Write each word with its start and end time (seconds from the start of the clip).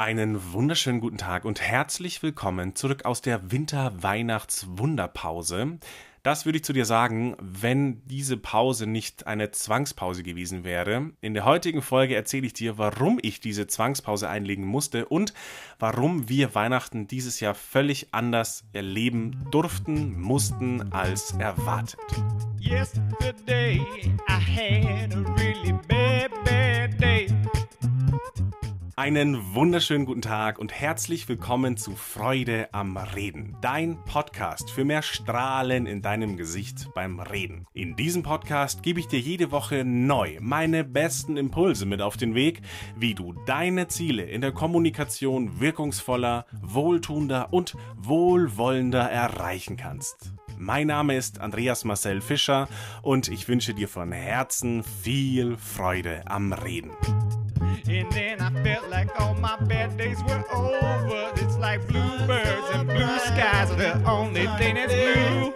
Einen 0.00 0.52
wunderschönen 0.54 1.02
guten 1.02 1.18
Tag 1.18 1.44
und 1.44 1.60
herzlich 1.60 2.22
willkommen 2.22 2.74
zurück 2.74 3.04
aus 3.04 3.20
der 3.20 3.52
Winter-Weihnachts-Wunderpause. 3.52 5.78
Das 6.22 6.46
würde 6.46 6.56
ich 6.56 6.64
zu 6.64 6.72
dir 6.72 6.86
sagen, 6.86 7.36
wenn 7.38 8.00
diese 8.06 8.38
Pause 8.38 8.86
nicht 8.86 9.26
eine 9.26 9.50
Zwangspause 9.50 10.22
gewesen 10.22 10.64
wäre. 10.64 11.10
In 11.20 11.34
der 11.34 11.44
heutigen 11.44 11.82
Folge 11.82 12.14
erzähle 12.14 12.46
ich 12.46 12.54
dir, 12.54 12.78
warum 12.78 13.18
ich 13.20 13.40
diese 13.40 13.66
Zwangspause 13.66 14.30
einlegen 14.30 14.64
musste 14.64 15.04
und 15.04 15.34
warum 15.78 16.30
wir 16.30 16.54
Weihnachten 16.54 17.06
dieses 17.06 17.40
Jahr 17.40 17.54
völlig 17.54 18.14
anders 18.14 18.64
erleben 18.72 19.44
durften, 19.50 20.18
mussten 20.18 20.94
als 20.94 21.32
erwartet. 21.32 22.00
Yesterday 22.58 23.84
I 24.30 24.40
had 24.40 25.14
a 25.14 25.18
really 25.36 25.74
bad, 25.86 26.30
bad 26.46 26.98
day. 26.98 27.26
Einen 29.00 29.54
wunderschönen 29.54 30.04
guten 30.04 30.20
Tag 30.20 30.58
und 30.58 30.78
herzlich 30.78 31.26
willkommen 31.26 31.78
zu 31.78 31.96
Freude 31.96 32.68
am 32.72 32.98
Reden, 32.98 33.56
dein 33.62 33.96
Podcast 34.04 34.70
für 34.70 34.84
mehr 34.84 35.00
Strahlen 35.00 35.86
in 35.86 36.02
deinem 36.02 36.36
Gesicht 36.36 36.90
beim 36.94 37.18
Reden. 37.18 37.66
In 37.72 37.96
diesem 37.96 38.22
Podcast 38.22 38.82
gebe 38.82 39.00
ich 39.00 39.08
dir 39.08 39.18
jede 39.18 39.52
Woche 39.52 39.86
neu 39.86 40.36
meine 40.42 40.84
besten 40.84 41.38
Impulse 41.38 41.86
mit 41.86 42.02
auf 42.02 42.18
den 42.18 42.34
Weg, 42.34 42.60
wie 42.94 43.14
du 43.14 43.32
deine 43.46 43.88
Ziele 43.88 44.24
in 44.24 44.42
der 44.42 44.52
Kommunikation 44.52 45.60
wirkungsvoller, 45.60 46.44
wohltuender 46.60 47.54
und 47.54 47.78
wohlwollender 47.96 49.10
erreichen 49.10 49.78
kannst. 49.78 50.34
Mein 50.58 50.88
Name 50.88 51.16
ist 51.16 51.40
Andreas 51.40 51.86
Marcel 51.86 52.20
Fischer 52.20 52.68
und 53.00 53.28
ich 53.28 53.48
wünsche 53.48 53.72
dir 53.72 53.88
von 53.88 54.12
Herzen 54.12 54.84
viel 54.84 55.56
Freude 55.56 56.20
am 56.26 56.52
Reden. 56.52 56.90
And 57.90 58.08
then 58.12 58.40
I 58.40 58.50
felt 58.62 58.88
like 58.88 59.08
all 59.20 59.34
my 59.34 59.56
bad 59.66 59.96
days 59.96 60.22
were 60.22 60.44
over. 60.54 61.32
It's 61.34 61.58
like 61.58 61.84
bluebirds 61.88 62.70
and 62.72 62.86
blue 62.86 63.18
skies 63.18 63.68
are 63.72 63.76
the 63.76 64.00
only 64.08 64.46
thing 64.58 64.76
that's 64.76 64.94
blue. 64.94 65.52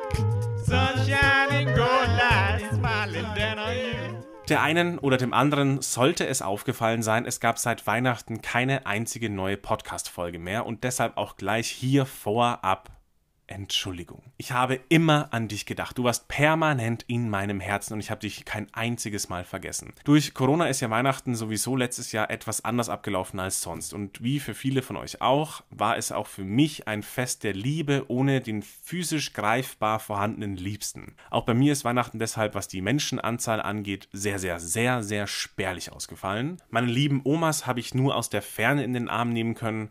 Sunshine 0.65 1.53
and 1.53 1.77
gold 1.77 2.09
lights 2.19 2.75
smiling 2.75 3.27
down 3.37 3.61
on 3.61 3.77
you. 3.77 4.25
Der 4.49 4.63
einen 4.63 4.99
oder 4.99 5.17
dem 5.17 5.33
anderen 5.33 5.81
sollte 5.81 6.27
es 6.27 6.43
aufgefallen 6.43 7.05
sein, 7.05 7.25
es 7.25 7.39
gab 7.39 7.61
seit 7.61 7.87
Weihnachten 7.87 8.43
keine 8.43 8.85
einzige 8.85 9.31
neue 9.31 9.57
Podcast-Folge 9.57 10.41
mehr 10.41 10.67
und 10.67 10.83
deshalb 10.83 11.17
auch 11.17 11.37
gleich 11.37 11.69
hier 11.69 12.05
vorab 12.05 12.91
Entschuldigung. 13.47 14.23
Ich 14.39 14.53
habe 14.53 14.81
immer 14.89 15.33
an 15.33 15.49
dich 15.49 15.67
gedacht. 15.67 15.99
Du 15.99 16.05
warst 16.05 16.29
permanent 16.29 17.05
in 17.09 17.29
meinem 17.29 17.61
Herzen 17.61 17.95
und 17.95 18.01
ich 18.01 18.11
habe 18.11 18.21
dich 18.21 18.45
kein 18.45 18.73
einziges 18.73 19.29
Mal 19.29 19.45
vergessen. 19.45 19.93
Durch 20.05 20.33
Corona 20.33 20.67
ist 20.69 20.81
ja 20.81 20.91
Weihnachten 20.91 21.35
sowieso 21.35 21.77
letztes 21.77 22.13
Jahr 22.13 22.31
etwas 22.31 22.65
anders 22.65 22.89
abgelaufen 22.89 23.39
als 23.41 23.61
sonst. 23.61 23.93
Und 23.93 24.23
wie 24.23 24.41
für 24.41 24.55
viele 24.55 24.81
von 24.83 24.97
euch 24.97 25.21
auch, 25.21 25.63
war 25.71 25.99
es 25.99 26.11
auch 26.11 26.27
für 26.27 26.45
mich 26.45 26.89
ein 26.89 27.03
Fest 27.03 27.45
der 27.45 27.53
Liebe 27.53 28.05
ohne 28.09 28.41
den 28.41 28.63
physisch 28.63 29.33
greifbar 29.35 30.01
vorhandenen 30.01 30.57
Liebsten. 30.57 31.15
Auch 31.31 31.45
bei 31.45 31.55
mir 31.55 31.73
ist 31.73 31.85
Weihnachten 31.85 32.19
deshalb, 32.19 32.55
was 32.55 32.69
die 32.69 32.81
Menschenanzahl 32.81 33.61
angeht, 33.61 34.09
sehr, 34.13 34.39
sehr, 34.39 34.59
sehr, 34.59 35.03
sehr 35.03 35.27
spärlich 35.27 35.93
ausgefallen. 35.93 36.63
Meine 36.71 36.87
lieben 36.87 37.21
Omas 37.25 37.67
habe 37.67 37.81
ich 37.81 37.95
nur 37.95 38.17
aus 38.17 38.31
der 38.31 38.43
Ferne 38.43 38.85
in 38.85 38.95
den 38.95 39.09
Arm 39.09 39.31
nehmen 39.31 39.55
können 39.55 39.91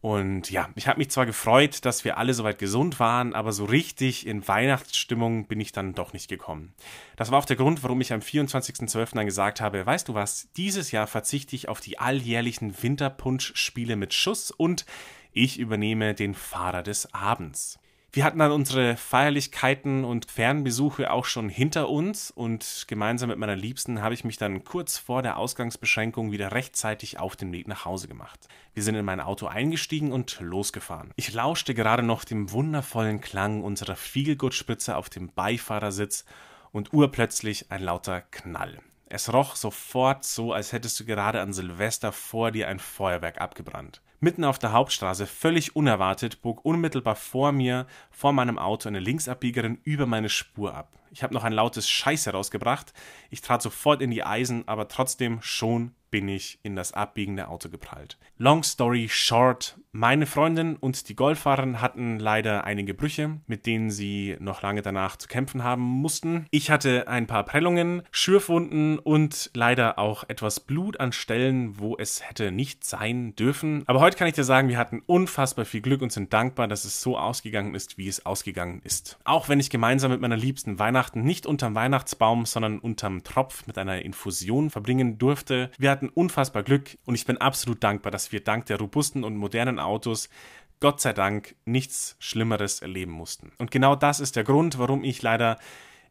und 0.00 0.50
ja, 0.50 0.68
ich 0.76 0.86
habe 0.86 0.98
mich 0.98 1.10
zwar 1.10 1.26
gefreut, 1.26 1.84
dass 1.84 2.04
wir 2.04 2.18
alle 2.18 2.32
soweit 2.32 2.58
gesund 2.58 3.00
waren, 3.00 3.34
aber 3.34 3.52
so 3.52 3.64
richtig 3.64 4.26
in 4.26 4.46
Weihnachtsstimmung 4.46 5.48
bin 5.48 5.60
ich 5.60 5.72
dann 5.72 5.92
doch 5.92 6.12
nicht 6.12 6.28
gekommen. 6.28 6.72
Das 7.16 7.32
war 7.32 7.38
auch 7.38 7.44
der 7.44 7.56
Grund, 7.56 7.82
warum 7.82 8.00
ich 8.00 8.12
am 8.12 8.20
24.12. 8.20 9.14
dann 9.14 9.26
gesagt 9.26 9.60
habe, 9.60 9.84
weißt 9.84 10.08
du 10.08 10.14
was, 10.14 10.52
dieses 10.56 10.92
Jahr 10.92 11.08
verzichte 11.08 11.56
ich 11.56 11.68
auf 11.68 11.80
die 11.80 11.98
alljährlichen 11.98 12.80
Winterpunsch-Spiele 12.80 13.96
mit 13.96 14.14
Schuss 14.14 14.52
und 14.52 14.86
ich 15.32 15.58
übernehme 15.58 16.14
den 16.14 16.34
Fahrer 16.34 16.84
des 16.84 17.12
Abends. 17.12 17.80
Wir 18.10 18.24
hatten 18.24 18.38
dann 18.38 18.52
unsere 18.52 18.96
Feierlichkeiten 18.96 20.02
und 20.02 20.30
Fernbesuche 20.30 21.10
auch 21.10 21.26
schon 21.26 21.50
hinter 21.50 21.90
uns 21.90 22.30
und 22.30 22.86
gemeinsam 22.88 23.28
mit 23.28 23.36
meiner 23.36 23.54
Liebsten 23.54 24.00
habe 24.00 24.14
ich 24.14 24.24
mich 24.24 24.38
dann 24.38 24.64
kurz 24.64 24.96
vor 24.96 25.20
der 25.20 25.36
Ausgangsbeschränkung 25.36 26.32
wieder 26.32 26.52
rechtzeitig 26.52 27.18
auf 27.18 27.36
den 27.36 27.52
Weg 27.52 27.68
nach 27.68 27.84
Hause 27.84 28.08
gemacht. 28.08 28.48
Wir 28.72 28.82
sind 28.82 28.94
in 28.94 29.04
mein 29.04 29.20
Auto 29.20 29.46
eingestiegen 29.46 30.10
und 30.10 30.40
losgefahren. 30.40 31.10
Ich 31.16 31.34
lauschte 31.34 31.74
gerade 31.74 32.02
noch 32.02 32.24
dem 32.24 32.50
wundervollen 32.50 33.20
Klang 33.20 33.62
unserer 33.62 33.94
Feelgood-Spritze 33.94 34.96
auf 34.96 35.10
dem 35.10 35.28
Beifahrersitz 35.28 36.24
und 36.72 36.94
urplötzlich 36.94 37.70
ein 37.70 37.82
lauter 37.82 38.22
Knall. 38.22 38.80
Es 39.04 39.30
roch 39.34 39.54
sofort 39.54 40.24
so, 40.24 40.54
als 40.54 40.72
hättest 40.72 40.98
du 40.98 41.04
gerade 41.04 41.42
an 41.42 41.52
Silvester 41.52 42.12
vor 42.12 42.52
dir 42.52 42.68
ein 42.68 42.78
Feuerwerk 42.78 43.38
abgebrannt. 43.38 44.00
Mitten 44.20 44.44
auf 44.44 44.58
der 44.58 44.72
Hauptstraße, 44.72 45.26
völlig 45.26 45.76
unerwartet, 45.76 46.42
bog 46.42 46.64
unmittelbar 46.64 47.14
vor 47.14 47.52
mir, 47.52 47.86
vor 48.10 48.32
meinem 48.32 48.58
Auto, 48.58 48.88
eine 48.88 48.98
Linksabbiegerin 48.98 49.78
über 49.84 50.06
meine 50.06 50.28
Spur 50.28 50.74
ab. 50.74 50.92
Ich 51.12 51.22
habe 51.22 51.34
noch 51.34 51.44
ein 51.44 51.52
lautes 51.52 51.88
Scheiße 51.88 52.32
rausgebracht. 52.32 52.92
Ich 53.30 53.42
trat 53.42 53.62
sofort 53.62 54.02
in 54.02 54.10
die 54.10 54.24
Eisen, 54.24 54.66
aber 54.66 54.88
trotzdem 54.88 55.40
schon 55.40 55.94
bin 56.10 56.28
ich 56.28 56.58
in 56.62 56.76
das 56.76 56.92
abbiegende 56.92 57.48
Auto 57.48 57.68
geprallt. 57.68 58.18
Long 58.36 58.62
story 58.62 59.08
short, 59.10 59.78
meine 59.92 60.26
Freundin 60.26 60.76
und 60.76 61.08
die 61.08 61.16
Golffahrerin 61.16 61.80
hatten 61.80 62.18
leider 62.18 62.64
einige 62.64 62.94
Brüche, 62.94 63.40
mit 63.46 63.66
denen 63.66 63.90
sie 63.90 64.36
noch 64.38 64.62
lange 64.62 64.82
danach 64.82 65.16
zu 65.16 65.28
kämpfen 65.28 65.64
haben 65.64 65.82
mussten. 65.82 66.46
Ich 66.50 66.70
hatte 66.70 67.08
ein 67.08 67.26
paar 67.26 67.44
Prellungen, 67.44 68.02
Schürfwunden 68.10 68.98
und 68.98 69.50
leider 69.54 69.98
auch 69.98 70.24
etwas 70.28 70.60
Blut 70.60 71.00
an 71.00 71.12
Stellen, 71.12 71.80
wo 71.80 71.96
es 71.96 72.28
hätte 72.28 72.52
nicht 72.52 72.84
sein 72.84 73.34
dürfen. 73.34 73.82
Aber 73.86 74.00
heute 74.00 74.16
kann 74.16 74.28
ich 74.28 74.34
dir 74.34 74.44
sagen, 74.44 74.68
wir 74.68 74.78
hatten 74.78 75.02
unfassbar 75.06 75.64
viel 75.64 75.80
Glück 75.80 76.02
und 76.02 76.12
sind 76.12 76.32
dankbar, 76.32 76.68
dass 76.68 76.84
es 76.84 77.00
so 77.00 77.18
ausgegangen 77.18 77.74
ist, 77.74 77.98
wie 77.98 78.08
es 78.08 78.24
ausgegangen 78.24 78.80
ist. 78.84 79.18
Auch 79.24 79.48
wenn 79.48 79.58
ich 79.58 79.70
gemeinsam 79.70 80.10
mit 80.10 80.20
meiner 80.20 80.36
Liebsten 80.36 80.78
Weihnachten 80.78 81.22
nicht 81.22 81.46
unterm 81.46 81.74
Weihnachtsbaum, 81.74 82.46
sondern 82.46 82.78
unterm 82.78 83.24
Tropf 83.24 83.66
mit 83.66 83.78
einer 83.78 84.02
Infusion 84.02 84.70
verbringen 84.70 85.18
durfte. 85.18 85.70
Wir 85.76 85.90
unfassbar 86.02 86.62
Glück 86.62 86.96
und 87.04 87.14
ich 87.14 87.26
bin 87.26 87.38
absolut 87.38 87.82
dankbar, 87.82 88.12
dass 88.12 88.30
wir 88.32 88.40
dank 88.40 88.66
der 88.66 88.78
robusten 88.78 89.24
und 89.24 89.36
modernen 89.36 89.78
Autos 89.78 90.28
Gott 90.80 91.00
sei 91.00 91.12
Dank 91.12 91.56
nichts 91.64 92.16
Schlimmeres 92.20 92.80
erleben 92.80 93.12
mussten. 93.12 93.52
Und 93.58 93.70
genau 93.70 93.96
das 93.96 94.20
ist 94.20 94.36
der 94.36 94.44
Grund, 94.44 94.78
warum 94.78 95.02
ich 95.02 95.22
leider 95.22 95.58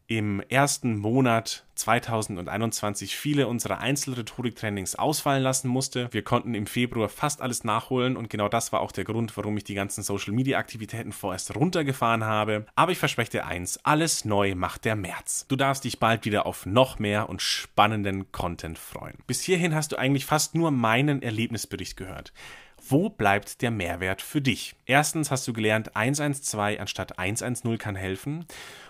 im 0.08 0.40
ersten 0.48 0.96
Monat 0.96 1.66
2021 1.74 3.14
viele 3.14 3.46
unserer 3.46 3.78
Einzelrhetorik-Trainings 3.80 4.94
ausfallen 4.94 5.42
lassen 5.42 5.68
musste. 5.68 6.08
Wir 6.12 6.22
konnten 6.22 6.54
im 6.54 6.66
Februar 6.66 7.10
fast 7.10 7.42
alles 7.42 7.62
nachholen 7.62 8.16
und 8.16 8.30
genau 8.30 8.48
das 8.48 8.72
war 8.72 8.80
auch 8.80 8.90
der 8.90 9.04
Grund, 9.04 9.36
warum 9.36 9.58
ich 9.58 9.64
die 9.64 9.74
ganzen 9.74 10.02
Social-Media-Aktivitäten 10.02 11.12
vorerst 11.12 11.54
runtergefahren 11.54 12.24
habe. 12.24 12.64
Aber 12.74 12.90
ich 12.90 12.98
verspreche 12.98 13.32
dir 13.32 13.46
eins, 13.46 13.84
alles 13.84 14.24
neu 14.24 14.54
macht 14.54 14.86
der 14.86 14.96
März. 14.96 15.44
Du 15.46 15.56
darfst 15.56 15.84
dich 15.84 16.00
bald 16.00 16.24
wieder 16.24 16.46
auf 16.46 16.64
noch 16.64 16.98
mehr 16.98 17.28
und 17.28 17.42
spannenden 17.42 18.32
Content 18.32 18.78
freuen. 18.78 19.18
Bis 19.26 19.42
hierhin 19.42 19.74
hast 19.74 19.92
du 19.92 19.96
eigentlich 19.96 20.24
fast 20.24 20.54
nur 20.54 20.70
meinen 20.70 21.20
Erlebnisbericht 21.20 21.98
gehört. 21.98 22.32
Wo 22.90 23.10
bleibt 23.10 23.60
der 23.60 23.70
Mehrwert 23.70 24.22
für 24.22 24.40
dich? 24.40 24.74
Erstens 24.86 25.30
hast 25.30 25.46
du 25.46 25.52
gelernt, 25.52 25.94
112 25.94 26.80
anstatt 26.80 27.18
110 27.18 27.76
kann 27.76 27.96
helfen. 27.96 28.46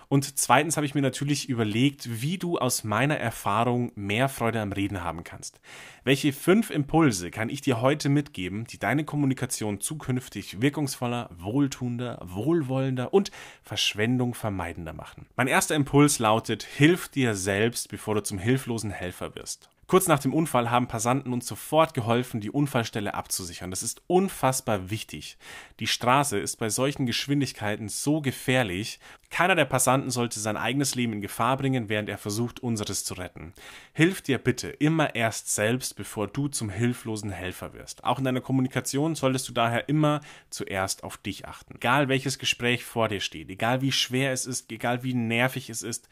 Und 0.07 0.39
zweitens 0.39 0.77
habe 0.77 0.85
ich 0.85 0.95
mir 0.95 1.01
natürlich 1.01 1.49
überlegt, 1.49 2.21
wie 2.21 2.37
du 2.37 2.57
aus 2.57 2.85
meiner 2.85 3.17
Erfahrung 3.17 3.91
mehr 3.95 4.29
Freude 4.29 4.61
am 4.61 4.71
Reden 4.71 5.03
haben 5.03 5.25
kannst. 5.25 5.59
Welche 6.05 6.31
fünf 6.31 6.69
Impulse 6.69 7.29
kann 7.29 7.49
ich 7.49 7.59
dir 7.59 7.81
heute 7.81 8.07
mitgeben, 8.07 8.65
die 8.67 8.79
deine 8.79 9.03
Kommunikation 9.03 9.81
zukünftig 9.81 10.61
wirkungsvoller, 10.61 11.29
wohltuender, 11.37 12.21
wohlwollender 12.23 13.13
und 13.13 13.31
Verschwendung 13.63 14.33
vermeidender 14.33 14.93
machen? 14.93 15.25
Mein 15.35 15.47
erster 15.47 15.75
Impuls 15.75 16.19
lautet, 16.19 16.63
hilf 16.63 17.09
dir 17.09 17.35
selbst, 17.35 17.89
bevor 17.89 18.15
du 18.15 18.23
zum 18.23 18.39
hilflosen 18.39 18.91
Helfer 18.91 19.35
wirst. 19.35 19.69
Kurz 19.89 20.07
nach 20.07 20.19
dem 20.19 20.35
Unfall 20.35 20.69
haben 20.69 20.87
Passanten 20.87 21.33
uns 21.33 21.47
sofort 21.47 21.95
geholfen, 21.95 22.41
die 22.41 22.51
Unfallstelle 22.51 23.15
abzusichern. 23.15 23.71
Das 23.71 23.81
ist 23.81 24.03
unfassbar 24.05 24.91
wichtig. 24.91 25.35
Die 25.79 25.87
Straße 25.87 26.37
ist 26.37 26.57
bei 26.57 26.69
solchen 26.69 27.07
Geschwindigkeiten 27.07 27.89
so 27.89 28.21
gefährlich. 28.21 28.99
Keiner 29.31 29.55
der 29.55 29.65
Passanten 29.65 30.11
sollte 30.11 30.39
sein 30.39 30.57
eigenes 30.57 30.93
Leben 30.93 31.13
in 31.13 31.21
Gefahr 31.21 31.57
bringen, 31.57 31.89
während 31.89 32.07
er 32.07 32.19
versucht, 32.19 32.59
unseres 32.59 33.03
zu 33.03 33.15
retten. 33.15 33.51
Hilf 33.93 34.21
dir 34.21 34.37
bitte 34.37 34.67
immer 34.67 35.15
erst 35.15 35.55
selbst, 35.55 35.95
bevor 35.95 36.27
du 36.27 36.49
zum 36.49 36.69
hilflosen 36.69 37.31
Helfer 37.31 37.73
wirst. 37.73 38.03
Auch 38.03 38.19
in 38.19 38.25
deiner 38.25 38.41
Kommunikation 38.41 39.15
solltest 39.15 39.49
du 39.49 39.53
daher 39.53 39.89
immer 39.89 40.21
zuerst 40.51 41.03
auf 41.03 41.17
dich 41.17 41.47
achten. 41.47 41.77
Egal 41.77 42.09
welches 42.09 42.37
Gespräch 42.37 42.85
vor 42.85 43.07
dir 43.07 43.21
steht, 43.21 43.49
egal 43.49 43.81
wie 43.81 43.91
schwer 43.91 44.33
es 44.33 44.45
ist, 44.45 44.71
egal 44.71 45.01
wie 45.01 45.15
nervig 45.15 45.67
es 45.71 45.81
ist, 45.81 46.07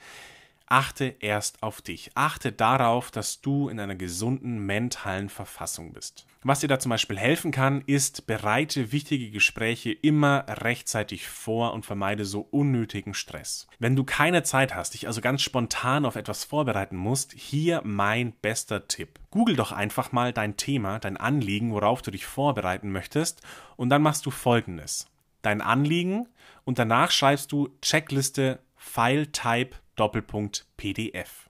Achte 0.69 1.15
erst 1.19 1.63
auf 1.63 1.81
dich. 1.81 2.11
Achte 2.15 2.51
darauf, 2.51 3.09
dass 3.09 3.39
du 3.39 3.69
in 3.69 3.79
einer 3.79 3.95
gesunden 3.95 4.65
mentalen 4.65 5.29
Verfassung 5.29 5.93
bist. 5.93 6.25
Was 6.43 6.59
dir 6.59 6.67
da 6.67 6.77
zum 6.77 6.89
Beispiel 6.89 7.17
helfen 7.17 7.51
kann, 7.51 7.81
ist, 7.87 8.27
bereite 8.27 8.91
wichtige 8.91 9.31
Gespräche 9.31 9.91
immer 9.91 10.45
rechtzeitig 10.47 11.27
vor 11.27 11.73
und 11.73 11.85
vermeide 11.85 12.25
so 12.25 12.41
unnötigen 12.51 13.13
Stress. 13.13 13.67
Wenn 13.79 13.95
du 13.95 14.03
keine 14.03 14.43
Zeit 14.43 14.75
hast, 14.75 14.93
dich 14.93 15.07
also 15.07 15.21
ganz 15.21 15.41
spontan 15.41 16.05
auf 16.05 16.15
etwas 16.15 16.43
vorbereiten 16.43 16.97
musst, 16.97 17.33
hier 17.33 17.81
mein 17.83 18.33
bester 18.33 18.87
Tipp. 18.87 19.19
Google 19.31 19.55
doch 19.55 19.71
einfach 19.71 20.11
mal 20.11 20.33
dein 20.33 20.57
Thema, 20.57 20.99
dein 20.99 21.17
Anliegen, 21.17 21.71
worauf 21.71 22.01
du 22.01 22.11
dich 22.11 22.25
vorbereiten 22.25 22.91
möchtest, 22.91 23.41
und 23.77 23.89
dann 23.89 24.01
machst 24.01 24.25
du 24.25 24.31
folgendes. 24.31 25.07
Dein 25.41 25.61
Anliegen 25.61 26.27
und 26.65 26.77
danach 26.77 27.11
schreibst 27.11 27.51
du 27.51 27.69
Checkliste 27.81 28.59
File 28.75 29.31
Type 29.31 29.77
Doppelpunkt 29.97 30.65
PDF 30.77 31.49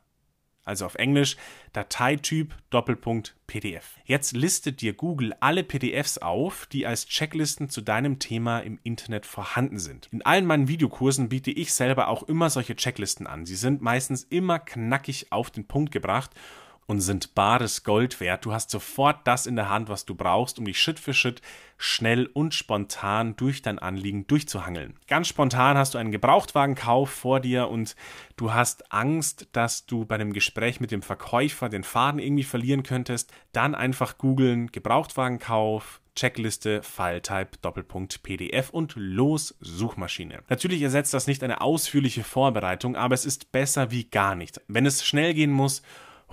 also 0.67 0.85
auf 0.85 0.95
Englisch 0.95 1.37
Dateityp 1.73 2.53
Doppelpunkt 2.69 3.35
PDF. 3.47 3.97
Jetzt 4.05 4.35
listet 4.35 4.81
dir 4.81 4.93
Google 4.93 5.33
alle 5.39 5.63
PDFs 5.63 6.17
auf, 6.17 6.65
die 6.65 6.85
als 6.85 7.07
Checklisten 7.07 7.69
zu 7.69 7.81
deinem 7.81 8.19
Thema 8.19 8.59
im 8.59 8.77
Internet 8.83 9.25
vorhanden 9.25 9.79
sind. 9.79 10.07
In 10.11 10.25
allen 10.25 10.45
meinen 10.45 10.67
Videokursen 10.67 11.29
biete 11.29 11.51
ich 11.51 11.73
selber 11.73 12.09
auch 12.09 12.23
immer 12.23 12.49
solche 12.49 12.75
Checklisten 12.75 13.27
an. 13.27 13.45
Sie 13.45 13.55
sind 13.55 13.81
meistens 13.81 14.23
immer 14.23 14.59
knackig 14.59 15.31
auf 15.31 15.49
den 15.49 15.67
Punkt 15.67 15.91
gebracht 15.91 16.31
und 16.87 17.01
sind 17.01 17.35
bares 17.35 17.83
Gold 17.83 18.19
wert. 18.21 18.45
Du 18.45 18.53
hast 18.53 18.69
sofort 18.69 19.27
das 19.27 19.45
in 19.45 19.57
der 19.57 19.69
Hand, 19.69 19.89
was 19.89 20.05
du 20.05 20.15
brauchst, 20.15 20.57
um 20.57 20.65
dich 20.65 20.81
Schritt 20.81 20.99
für 20.99 21.13
Schritt 21.13 21.41
schnell 21.77 22.27
und 22.27 22.53
spontan 22.53 23.35
durch 23.35 23.61
dein 23.61 23.77
Anliegen 23.77 24.25
durchzuhangeln. 24.25 24.95
Ganz 25.07 25.27
spontan 25.27 25.77
hast 25.77 25.93
du 25.93 25.97
einen 25.97 26.11
Gebrauchtwagenkauf 26.11 27.09
vor 27.09 27.41
dir 27.41 27.67
und 27.67 27.95
du 28.37 28.53
hast 28.53 28.91
Angst, 28.91 29.49
dass 29.51 29.85
du 29.85 30.05
bei 30.05 30.15
einem 30.15 30.31
Gespräch 30.31 30.79
mit 30.79 30.91
dem 30.91 31.01
Verkäufer 31.01 31.67
den 31.67 31.83
Faden 31.83 32.19
irgendwie 32.19 32.43
verlieren 32.43 32.83
könntest. 32.83 33.31
Dann 33.51 33.75
einfach 33.75 34.17
googeln 34.17 34.71
Gebrauchtwagenkauf, 34.71 36.01
Checkliste, 36.15 36.81
Filetype, 36.81 37.57
Doppelpunkt, 37.61 38.23
PDF 38.23 38.69
und 38.71 38.93
los 38.95 39.55
Suchmaschine. 39.59 40.39
Natürlich 40.49 40.81
ersetzt 40.81 41.13
das 41.13 41.27
nicht 41.27 41.43
eine 41.43 41.61
ausführliche 41.61 42.23
Vorbereitung, 42.23 42.95
aber 42.95 43.13
es 43.13 43.25
ist 43.25 43.51
besser 43.51 43.91
wie 43.91 44.05
gar 44.05 44.35
nicht. 44.35 44.61
Wenn 44.67 44.87
es 44.87 45.05
schnell 45.05 45.35
gehen 45.35 45.51
muss 45.51 45.83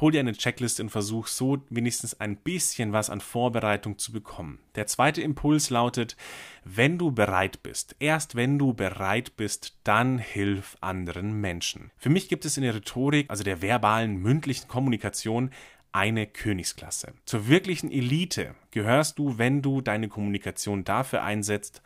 hol 0.00 0.12
dir 0.12 0.20
eine 0.20 0.32
Checkliste 0.32 0.82
und 0.82 0.90
versuch 0.90 1.26
so 1.26 1.62
wenigstens 1.70 2.20
ein 2.20 2.36
bisschen 2.36 2.92
was 2.92 3.10
an 3.10 3.20
Vorbereitung 3.20 3.98
zu 3.98 4.12
bekommen. 4.12 4.58
Der 4.74 4.86
zweite 4.86 5.22
Impuls 5.22 5.70
lautet, 5.70 6.16
wenn 6.64 6.98
du 6.98 7.12
bereit 7.12 7.62
bist, 7.62 7.94
erst 8.00 8.34
wenn 8.34 8.58
du 8.58 8.74
bereit 8.74 9.36
bist, 9.36 9.78
dann 9.84 10.18
hilf 10.18 10.76
anderen 10.80 11.40
Menschen. 11.40 11.90
Für 11.96 12.10
mich 12.10 12.28
gibt 12.28 12.44
es 12.44 12.56
in 12.56 12.64
der 12.64 12.74
Rhetorik, 12.74 13.30
also 13.30 13.44
der 13.44 13.62
verbalen, 13.62 14.16
mündlichen 14.16 14.68
Kommunikation, 14.68 15.50
eine 15.92 16.26
Königsklasse. 16.26 17.12
Zur 17.24 17.46
wirklichen 17.46 17.88
Elite 17.92 18.56
gehörst 18.72 19.20
du, 19.20 19.38
wenn 19.38 19.62
du 19.62 19.80
deine 19.80 20.08
Kommunikation 20.08 20.82
dafür 20.82 21.22
einsetzt, 21.22 21.82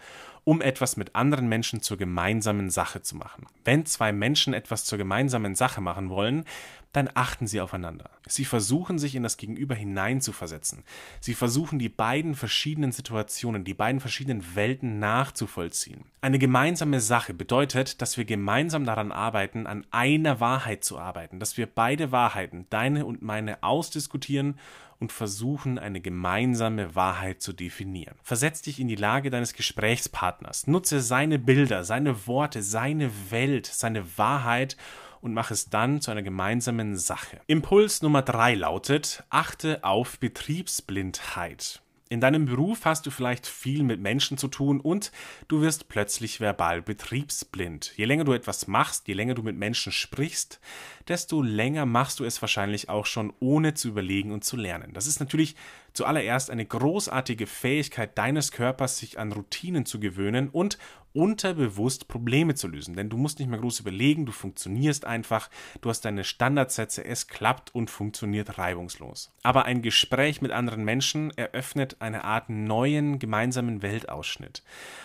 um 0.49 0.63
etwas 0.63 0.97
mit 0.97 1.15
anderen 1.15 1.47
Menschen 1.47 1.83
zur 1.83 1.99
gemeinsamen 1.99 2.71
Sache 2.71 3.03
zu 3.03 3.17
machen. 3.17 3.45
Wenn 3.67 3.85
zwei 3.85 4.13
Menschen 4.13 4.55
etwas 4.55 4.87
zur 4.87 4.97
gemeinsamen 4.97 5.55
Sache 5.55 5.83
machen 5.83 6.09
wollen, 6.09 6.47
dann 6.95 7.11
achten 7.13 7.47
sie 7.47 7.61
aufeinander. 7.61 8.09
Sie 8.27 8.47
versuchen 8.47 8.99
sich 8.99 9.15
in 9.15 9.23
das 9.23 9.37
Gegenüber 9.37 9.75
hineinzuversetzen. 9.75 10.85
Sie 11.21 11.35
versuchen 11.35 11.79
die 11.79 11.91
beiden 11.91 12.35
verschiedenen 12.35 12.93
Situationen, 12.93 13.63
die 13.63 13.75
beiden 13.75 14.01
verschiedenen 14.01 14.55
Welten 14.55 14.99
nachzuvollziehen. 14.99 16.07
Eine 16.23 16.39
gemeinsame 16.39 17.03
Sache 17.03 17.35
bedeutet, 17.35 18.01
dass 18.01 18.17
wir 18.17 18.25
gemeinsam 18.25 18.87
daran 18.87 19.13
arbeiten, 19.13 19.67
an 19.67 19.85
einer 19.91 20.41
Wahrheit 20.41 20.83
zu 20.83 20.99
arbeiten, 20.99 21.41
dass 21.41 21.59
wir 21.59 21.67
beide 21.67 22.11
Wahrheiten, 22.11 22.65
deine 22.71 23.05
und 23.05 23.21
meine, 23.21 23.63
ausdiskutieren 23.63 24.59
und 25.01 25.13
versuchen, 25.13 25.79
eine 25.79 26.01
gemeinsame 26.01 26.95
Wahrheit 26.95 27.41
zu 27.41 27.53
definieren. 27.53 28.17
Versetz 28.23 28.63
dich 28.63 28.81
in 28.81 28.89
die 28.89 28.97
Lage 28.97 29.31
deines 29.31 29.55
Gesprächspartners. 29.55 30.67
Nutze 30.67 31.01
seine 31.01 31.39
Bilder, 31.39 31.85
seine 31.85 32.27
Worte, 32.27 32.63
seine 32.63 33.11
Welt, 33.31 33.67
seine 33.67 34.19
Wahrheit 34.19 34.77
und 35.21 35.35
mach 35.35 35.51
es 35.51 35.71
dann 35.71 36.01
zu 36.01 36.11
einer 36.11 36.23
gemeinsamen 36.23 36.97
Sache. 36.97 37.41
Impuls 37.47 38.03
Nummer 38.03 38.23
drei 38.23 38.55
lautet, 38.55 39.25
achte 39.31 39.85
auf 39.85 40.19
Betriebsblindheit. 40.19 41.83
In 42.11 42.23
deinem 42.23 42.47
Beruf 42.47 42.87
hast 42.87 43.05
du 43.05 43.11
vielleicht 43.11 43.47
viel 43.47 43.83
mit 43.83 44.01
Menschen 44.01 44.39
zu 44.39 44.49
tun 44.49 44.81
und 44.81 45.13
du 45.47 45.61
wirst 45.61 45.89
plötzlich 45.89 46.41
verbal 46.41 46.81
betriebsblind. 46.81 47.93
Je 47.97 48.07
länger 48.07 48.25
du 48.25 48.33
etwas 48.33 48.67
machst, 48.67 49.09
je 49.09 49.15
länger 49.15 49.35
du 49.35 49.43
mit 49.43 49.57
Menschen 49.57 49.93
sprichst, 49.93 50.59
desto 51.07 51.43
länger 51.43 51.85
machst 51.85 52.21
du 52.21 52.25
es 52.25 52.41
wahrscheinlich 52.41 52.89
auch 52.89 53.05
schon 53.05 53.33
ohne 53.41 53.75
zu 53.75 53.89
überlegen 53.89 54.33
und 54.33 54.43
zu 54.43 54.57
lernen. 54.57 54.95
Das 54.95 55.07
ist 55.07 55.21
natürlich 55.21 55.55
zuallererst 55.99 56.51
eine 56.51 56.65
großartige 56.65 57.49
Fähigkeit 57.49 58.17
deines 58.17 58.53
Körpers, 58.53 58.99
sich 58.99 59.19
an 59.19 59.33
Routinen 59.33 59.85
zu 59.85 59.99
gewöhnen 59.99 60.49
und 60.49 60.79
unterbewusst 61.13 62.07
Probleme 62.07 62.55
zu 62.55 62.69
lösen. 62.69 62.95
Denn 62.95 63.09
du 63.09 63.17
musst 63.17 63.41
nicht 63.41 63.49
mehr 63.49 63.59
groß 63.59 63.81
überlegen, 63.81 64.25
du 64.25 64.31
funktionierst 64.31 65.05
einfach, 65.05 65.51
du 65.81 65.91
hast 65.91 66.05
deine 66.05 66.23
Standardsätze, 66.23 67.05
es 67.05 67.27
klappt 67.27 67.75
und 67.75 67.91
funktioniert 67.91 68.59
reibungslos. 68.59 69.33
Aber 69.43 69.65
ein 69.65 69.83
Gespräch 69.83 70.41
mit 70.41 70.53
anderen 70.53 70.85
Menschen 70.85 71.37
eröffnet 71.37 71.97
eine 71.99 72.23
Art 72.23 72.51
neuen 72.51 73.19
gemeinsamen 73.19 73.83
Weltausschnitt. 73.83 74.63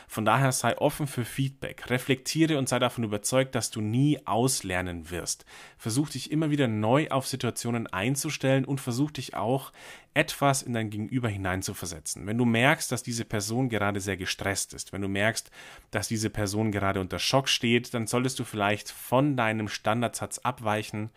Von 0.08 0.26
daher 0.26 0.52
sei 0.52 0.78
offen 0.78 1.08
für 1.08 1.26
Feedback, 1.26 1.90
reflektiere 1.90 2.60
und 2.60 2.70
sei 2.70 2.78
davon 2.78 3.04
überzeugt, 3.04 3.56
dass 3.56 3.72
du 3.72 3.82
nie 3.82 4.20
auslernen 4.26 5.10
wirst. 5.10 5.46
Versuch 5.78 6.10
dich 6.10 6.30
immer 6.32 6.52
wieder 6.52 6.68
neu 6.68 7.08
auf 7.10 7.26
Situationen 7.26 7.88
einzustellen 7.88 8.66
und 8.66 8.80
versuch 8.80 9.10
dich 9.10 9.36
auch 9.36 9.72
etwas 10.14 10.62
in 10.62 10.74
dein 10.74 10.90
Gegenüber 10.90 11.30
hineinzuversetzen. 11.30 12.28
Wenn 12.28 12.38
du 12.38 12.46
merkst, 12.46 12.92
dass 12.92 13.04
diese 13.04 13.26
Person 13.26 13.70
gerade 13.70 14.00
sehr 14.00 14.18
gestresst 14.18 14.74
ist, 14.74 14.94
wenn 14.94 15.02
du 15.02 15.08
merkst, 15.08 15.50
dass 15.92 16.08
diese 16.08 16.30
Person 16.30 16.72
gerade 16.72 17.00
unter 17.00 17.20
Schock 17.20 17.50
steht, 17.50 17.94
dann 17.94 18.08
solltest 18.08 18.40
du 18.40 18.44
vielleicht 18.44 18.92
von 18.92 19.36
deinem 19.36 19.68
Standardsatz 19.68 20.40
abweichen 20.40 21.10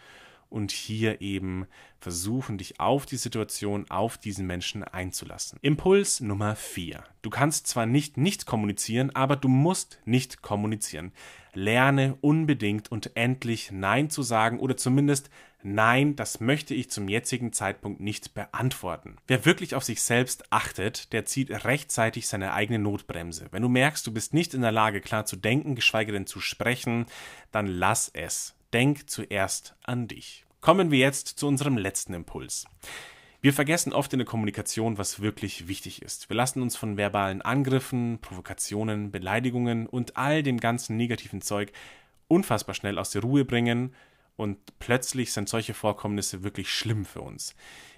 und 0.56 0.72
hier 0.72 1.20
eben 1.20 1.66
versuchen, 2.00 2.56
dich 2.56 2.80
auf 2.80 3.04
die 3.04 3.18
Situation, 3.18 3.84
auf 3.90 4.16
diesen 4.16 4.46
Menschen 4.46 4.82
einzulassen. 4.82 5.58
Impuls 5.60 6.20
Nummer 6.20 6.56
4. 6.56 7.04
Du 7.20 7.30
kannst 7.30 7.66
zwar 7.66 7.84
nicht 7.84 8.16
nicht 8.16 8.46
kommunizieren, 8.46 9.14
aber 9.14 9.36
du 9.36 9.48
musst 9.48 10.00
nicht 10.06 10.40
kommunizieren. 10.40 11.12
Lerne 11.52 12.16
unbedingt 12.22 12.90
und 12.90 13.16
endlich 13.16 13.70
Nein 13.70 14.08
zu 14.08 14.22
sagen 14.22 14.58
oder 14.58 14.76
zumindest 14.76 15.30
Nein, 15.62 16.14
das 16.14 16.38
möchte 16.38 16.74
ich 16.74 16.90
zum 16.90 17.08
jetzigen 17.08 17.52
Zeitpunkt 17.52 18.00
nicht 18.00 18.34
beantworten. 18.34 19.16
Wer 19.26 19.44
wirklich 19.44 19.74
auf 19.74 19.82
sich 19.82 20.00
selbst 20.00 20.52
achtet, 20.52 21.12
der 21.12 21.24
zieht 21.24 21.50
rechtzeitig 21.64 22.28
seine 22.28 22.52
eigene 22.52 22.78
Notbremse. 22.78 23.48
Wenn 23.50 23.62
du 23.62 23.68
merkst, 23.68 24.06
du 24.06 24.12
bist 24.12 24.32
nicht 24.32 24.54
in 24.54 24.62
der 24.62 24.70
Lage, 24.70 25.00
klar 25.00 25.26
zu 25.26 25.34
denken, 25.34 25.74
geschweige 25.74 26.12
denn 26.12 26.26
zu 26.26 26.40
sprechen, 26.40 27.06
dann 27.50 27.66
lass 27.66 28.08
es. 28.14 28.54
Denk 28.72 29.10
zuerst 29.10 29.74
an 29.82 30.06
dich. 30.06 30.45
Kommen 30.66 30.90
wir 30.90 30.98
jetzt 30.98 31.28
zu 31.28 31.46
unserem 31.46 31.78
letzten 31.78 32.12
Impuls. 32.12 32.66
Wir 33.40 33.52
vergessen 33.52 33.92
oft 33.92 34.12
in 34.12 34.18
der 34.18 34.26
Kommunikation, 34.26 34.98
was 34.98 35.20
wirklich 35.20 35.68
wichtig 35.68 36.02
ist. 36.02 36.28
Wir 36.28 36.34
lassen 36.34 36.60
uns 36.60 36.74
von 36.74 36.96
verbalen 36.96 37.40
Angriffen, 37.40 38.18
Provokationen, 38.20 39.12
Beleidigungen 39.12 39.86
und 39.86 40.16
all 40.16 40.42
dem 40.42 40.58
ganzen 40.58 40.96
negativen 40.96 41.40
Zeug 41.40 41.70
unfassbar 42.26 42.74
schnell 42.74 42.98
aus 42.98 43.10
der 43.10 43.22
Ruhe 43.22 43.44
bringen 43.44 43.94
und 44.34 44.58
plötzlich 44.80 45.32
sind 45.32 45.48
solche 45.48 45.72
Vorkommnisse 45.72 46.42
wirklich 46.42 46.68
schlimm 46.68 47.04
für 47.04 47.20
uns. 47.20 47.54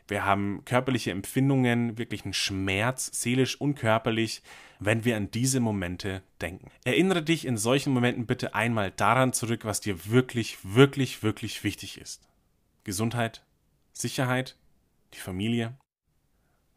Wir 0.06 0.26
haben 0.26 0.60
körperliche 0.66 1.10
Empfindungen, 1.10 1.96
wirklich 1.96 2.24
einen 2.24 2.34
Schmerz, 2.34 3.08
seelisch 3.14 3.58
und 3.58 3.76
körperlich, 3.76 4.42
wenn 4.78 5.06
wir 5.06 5.16
an 5.16 5.30
diese 5.30 5.60
Momente 5.60 6.22
denken. 6.42 6.70
Erinnere 6.84 7.22
dich 7.22 7.46
in 7.46 7.56
solchen 7.56 7.94
Momenten 7.94 8.26
bitte 8.26 8.54
einmal 8.54 8.90
daran 8.90 9.32
zurück, 9.32 9.64
was 9.64 9.80
dir 9.80 10.10
wirklich, 10.10 10.58
wirklich, 10.64 11.22
wirklich 11.22 11.64
wichtig 11.64 11.98
ist. 11.98 12.28
Gesundheit, 12.88 13.44
Sicherheit, 13.92 14.56
die 15.12 15.18
Familie. 15.18 15.76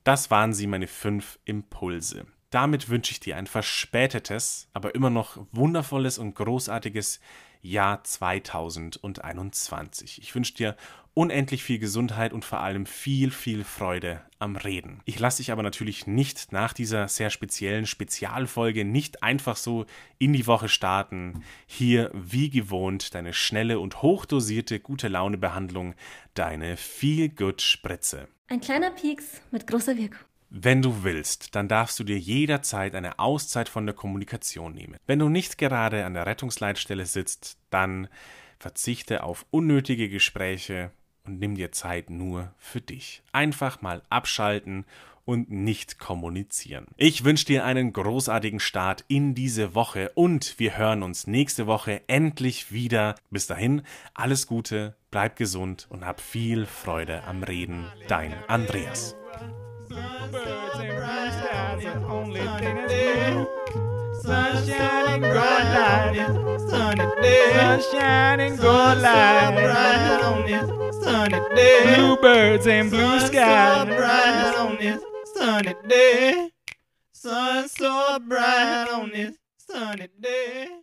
Das 0.03 0.29
waren 0.29 0.53
sie, 0.53 0.67
meine 0.67 0.87
fünf 0.87 1.39
Impulse. 1.45 2.25
Damit 2.51 2.89
wünsche 2.89 3.13
ich 3.13 3.19
dir 3.21 3.37
ein 3.37 3.47
verspätetes, 3.47 4.67
aber 4.73 4.93
immer 4.93 5.09
noch 5.09 5.37
wundervolles 5.53 6.19
und 6.19 6.35
großartiges 6.35 7.21
Jahr 7.61 8.03
2021. 8.03 10.21
Ich 10.21 10.35
wünsche 10.35 10.55
dir 10.55 10.75
unendlich 11.13 11.63
viel 11.63 11.79
Gesundheit 11.79 12.33
und 12.33 12.43
vor 12.43 12.59
allem 12.59 12.85
viel, 12.85 13.31
viel 13.31 13.63
Freude 13.63 14.21
am 14.37 14.57
Reden. 14.57 14.99
Ich 15.05 15.17
lasse 15.17 15.37
dich 15.37 15.53
aber 15.53 15.63
natürlich 15.63 16.07
nicht 16.07 16.51
nach 16.51 16.73
dieser 16.73 17.07
sehr 17.07 17.29
speziellen 17.29 17.85
Spezialfolge 17.85 18.83
nicht 18.83 19.23
einfach 19.23 19.55
so 19.55 19.85
in 20.17 20.33
die 20.33 20.45
Woche 20.45 20.67
starten. 20.67 21.45
Hier, 21.67 22.11
wie 22.13 22.49
gewohnt, 22.49 23.15
deine 23.15 23.31
schnelle 23.33 23.79
und 23.79 24.01
hochdosierte 24.01 24.81
gute 24.81 25.07
Laune 25.07 25.37
Behandlung, 25.37 25.95
deine 26.33 26.75
Feel 26.75 27.29
Good 27.29 27.61
Spritze. 27.61 28.27
Ein 28.49 28.59
kleiner 28.59 28.91
Pieks 28.91 29.41
mit 29.51 29.67
großer 29.67 29.95
Wirkung. 29.95 30.19
Wenn 30.53 30.81
du 30.81 31.03
willst, 31.03 31.55
dann 31.55 31.69
darfst 31.69 31.97
du 31.97 32.03
dir 32.03 32.19
jederzeit 32.19 32.93
eine 32.93 33.19
Auszeit 33.19 33.69
von 33.69 33.85
der 33.85 33.95
Kommunikation 33.95 34.73
nehmen. 34.73 34.97
Wenn 35.07 35.19
du 35.19 35.29
nicht 35.29 35.57
gerade 35.57 36.03
an 36.03 36.13
der 36.13 36.25
Rettungsleitstelle 36.25 37.05
sitzt, 37.05 37.57
dann 37.69 38.09
verzichte 38.59 39.23
auf 39.23 39.45
unnötige 39.49 40.09
Gespräche 40.09 40.91
und 41.25 41.39
nimm 41.39 41.55
dir 41.55 41.71
Zeit 41.71 42.09
nur 42.09 42.53
für 42.57 42.81
dich. 42.81 43.23
Einfach 43.31 43.81
mal 43.81 44.01
abschalten 44.09 44.83
und 45.23 45.49
nicht 45.49 45.99
kommunizieren. 45.99 46.87
Ich 46.97 47.23
wünsche 47.23 47.45
dir 47.45 47.63
einen 47.63 47.93
großartigen 47.93 48.59
Start 48.59 49.05
in 49.07 49.33
diese 49.33 49.73
Woche 49.73 50.11
und 50.15 50.59
wir 50.59 50.77
hören 50.77 51.01
uns 51.01 51.27
nächste 51.27 51.65
Woche 51.65 52.01
endlich 52.07 52.73
wieder. 52.73 53.15
Bis 53.29 53.47
dahin, 53.47 53.83
alles 54.13 54.47
Gute, 54.47 54.97
bleib 55.11 55.37
gesund 55.37 55.87
und 55.89 56.05
hab 56.05 56.19
viel 56.19 56.65
Freude 56.65 57.23
am 57.23 57.41
Reden. 57.41 57.85
Dein 58.09 58.33
Andreas. 58.49 59.15
Birds 60.31 60.79
and 60.79 60.91
roosters 60.91 61.51
are 61.51 61.77
the 61.81 61.93
only 62.07 62.39
thing 62.39 62.75
that's 62.75 62.93
new. 62.93 63.47
Sunshine 64.21 65.07
and 65.07 65.21
bright 65.21 65.67
light 65.75 66.15
is 66.15 66.35
this 66.45 66.69
sunny 66.69 67.21
day. 67.21 67.53
Sunshine 67.53 68.39
and 68.39 68.57
gold 68.57 68.97
light 68.99 69.51
is 70.49 70.69
on 70.69 70.93
sunny 71.03 71.55
day. 71.55 71.95
Blue 71.95 72.17
birds 72.17 72.67
and 72.67 72.89
blue 72.89 73.19
skies 73.19 73.85
bright 73.87 74.55
on 74.57 74.77
this 74.77 75.01
sunny 75.33 75.75
day. 75.87 76.49
Sun 77.11 77.67
so 77.69 78.19
bright 78.27 78.87
on 78.91 79.11
this 79.11 79.35
sunny 79.57 80.07
day. 80.19 80.80